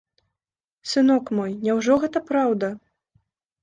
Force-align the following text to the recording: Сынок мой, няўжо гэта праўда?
Сынок 0.93 1.25
мой, 1.41 1.51
няўжо 1.69 2.01
гэта 2.07 2.27
праўда? 2.35 2.67